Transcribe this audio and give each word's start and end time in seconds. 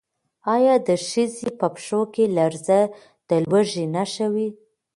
ایا 0.55 0.75
د 0.87 0.89
ښځې 1.07 1.49
په 1.59 1.67
پښو 1.75 2.01
کې 2.13 2.25
لړزه 2.37 2.79
د 3.29 3.31
لوږې 3.51 3.85
نښه 3.95 4.27
وه؟ 4.33 4.47